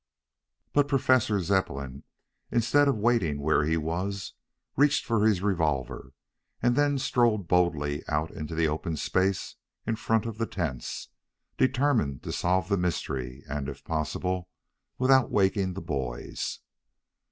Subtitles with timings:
[0.73, 2.01] But Professor Zepplin
[2.49, 4.33] instead of waiting where he was,
[4.75, 6.13] reached for his revolver
[6.59, 11.09] and then strode boldly out into the open space in front of the tents,
[11.55, 14.49] determined to solve the mystery, and, if possible,
[14.97, 16.61] without waking the boys.